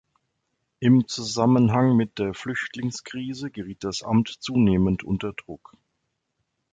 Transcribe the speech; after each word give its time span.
Im 0.79 1.07
Zusammenhang 1.07 1.95
mit 1.95 2.17
der 2.17 2.33
Flüchtlingskrise 2.33 3.51
geriet 3.51 3.83
das 3.83 4.01
Amt 4.01 4.29
zunehmend 4.29 5.03
unter 5.03 5.31
Druck. 5.33 5.77